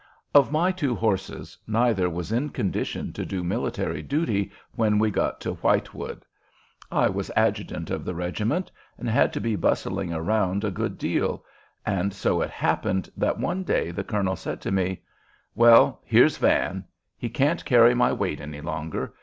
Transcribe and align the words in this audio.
Of 0.33 0.51
my 0.51 0.71
two 0.71 0.95
horses, 0.95 1.59
neither 1.67 2.09
was 2.09 2.31
in 2.31 2.49
condition 2.49 3.13
to 3.13 3.23
do 3.23 3.43
military 3.43 4.01
duty 4.01 4.51
when 4.73 4.97
we 4.97 5.11
got 5.11 5.39
to 5.41 5.53
Whitewood. 5.53 6.25
I 6.91 7.07
was 7.07 7.29
adjutant 7.35 7.91
of 7.91 8.03
the 8.03 8.15
regiment, 8.15 8.71
and 8.97 9.07
had 9.07 9.31
to 9.33 9.39
be 9.39 9.55
bustling 9.55 10.11
around 10.11 10.63
a 10.63 10.71
good 10.71 10.97
deal; 10.97 11.45
and 11.85 12.15
so 12.15 12.41
it 12.41 12.49
happened 12.49 13.11
that 13.15 13.37
one 13.39 13.61
day 13.63 13.91
the 13.91 14.03
colonel 14.03 14.35
said 14.35 14.59
to 14.61 14.71
me, 14.71 15.03
"Well, 15.53 16.01
here's 16.03 16.37
Van. 16.39 16.85
He 17.15 17.29
can't 17.29 17.63
carry 17.63 17.93
my 17.93 18.11
weight 18.11 18.41
any 18.41 18.61
longer. 18.61 19.13